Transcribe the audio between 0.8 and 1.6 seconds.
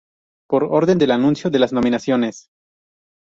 de anuncio de